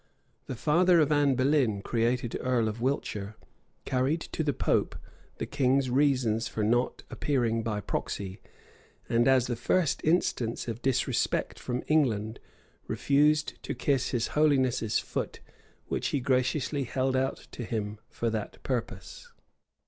The 0.47 0.55
father 0.55 0.99
of 0.99 1.11
Anne 1.11 1.35
Boleyn, 1.35 1.83
created 1.83 2.35
earl 2.41 2.67
of 2.67 2.81
Wiltshire, 2.81 3.35
carried 3.85 4.21
to 4.31 4.43
the 4.43 4.51
pope 4.51 4.95
the 5.37 5.45
king's 5.45 5.91
reasons 5.91 6.47
for 6.47 6.63
not 6.63 7.03
appearing 7.11 7.61
by 7.61 7.81
proxy; 7.81 8.41
and, 9.07 9.27
as 9.27 9.45
the 9.45 9.55
first 9.55 10.03
instance 10.03 10.67
of 10.67 10.81
disrespect 10.81 11.59
from 11.59 11.83
England, 11.87 12.39
refused 12.87 13.61
to 13.61 13.75
kiss 13.75 14.09
his 14.09 14.29
holiness's 14.29 14.97
foot 14.97 15.39
which 15.85 16.07
he 16.07 16.17
very 16.17 16.23
graciously 16.39 16.85
held 16.85 17.15
out 17.15 17.45
to 17.51 17.63
him 17.63 17.99
for 18.09 18.31
that 18.31 18.57
purpose. 18.63 19.31